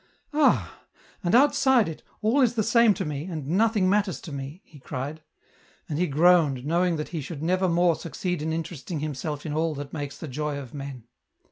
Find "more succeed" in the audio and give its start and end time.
7.69-8.41